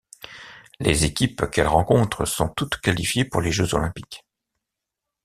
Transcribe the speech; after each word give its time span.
Les 0.79 1.05
équipes 1.05 1.45
qu'elle 1.51 1.67
rencontre 1.67 2.25
sont 2.25 2.49
toutes 2.49 2.77
qualifiées 2.77 3.23
pour 3.23 3.39
les 3.39 3.51
jeux 3.51 3.75
olympiques. 3.75 4.25